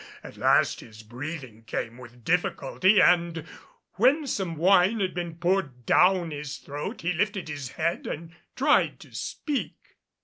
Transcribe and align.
At 0.23 0.35
last 0.35 0.79
his 0.79 1.03
breathing 1.03 1.61
came 1.61 1.99
with 1.99 2.23
difficulty 2.23 2.99
and 2.99 3.45
when 3.97 4.25
some 4.25 4.55
wine 4.55 4.99
had 4.99 5.13
been 5.13 5.35
poured 5.35 5.85
down 5.85 6.31
his 6.31 6.57
throat 6.57 7.01
he 7.01 7.13
lifted 7.13 7.47
his 7.47 7.73
head 7.73 8.07
and 8.07 8.33
tried 8.55 8.99
to 9.01 9.13
speak. 9.13 9.75